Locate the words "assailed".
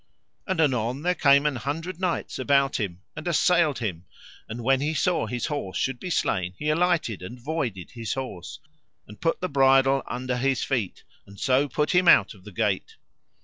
3.27-3.77